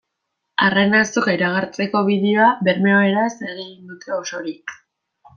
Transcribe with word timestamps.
Arrain 0.67 0.95
Azoka 0.99 1.33
iragartzeko 1.35 2.01
bideoa 2.07 2.47
bermeoeraz 2.69 3.29
egin 3.49 3.91
dute 3.91 4.15
osorik. 4.21 4.75